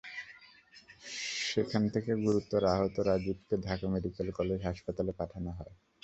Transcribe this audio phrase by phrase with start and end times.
[1.45, 5.73] সেখান থেকে গুরুতর আহত রাজিবকে ঢাকা মেডিকেল কলেজ হাসপাতালে পাঠানো হয়।